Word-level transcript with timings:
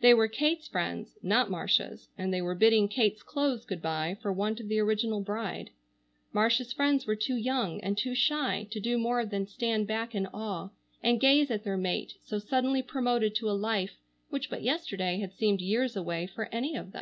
They 0.00 0.14
were 0.14 0.26
Kate's 0.26 0.66
friends, 0.66 1.16
not 1.22 1.48
Marcia's, 1.48 2.08
and 2.18 2.34
they 2.34 2.42
were 2.42 2.56
bidding 2.56 2.88
Kate's 2.88 3.22
clothes 3.22 3.64
good 3.64 3.80
bye 3.80 4.16
for 4.20 4.32
want 4.32 4.58
of 4.58 4.66
the 4.66 4.80
original 4.80 5.20
bride. 5.20 5.70
Marcia's 6.32 6.72
friends 6.72 7.06
were 7.06 7.14
too 7.14 7.36
young 7.36 7.80
and 7.80 7.96
too 7.96 8.16
shy 8.16 8.66
to 8.72 8.80
do 8.80 8.98
more 8.98 9.24
than 9.24 9.46
stand 9.46 9.86
back 9.86 10.12
in 10.12 10.26
awe 10.34 10.70
and 11.04 11.20
gaze 11.20 11.52
at 11.52 11.62
their 11.62 11.76
mate 11.76 12.14
so 12.24 12.40
suddenly 12.40 12.82
promoted 12.82 13.32
to 13.36 13.48
a 13.48 13.52
life 13.52 14.00
which 14.28 14.50
but 14.50 14.62
yesterday 14.62 15.20
had 15.20 15.34
seemed 15.34 15.60
years 15.60 15.94
away 15.94 16.26
for 16.26 16.46
any 16.52 16.74
of 16.74 16.90
them. 16.90 16.98